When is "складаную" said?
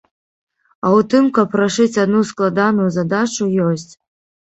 2.33-2.89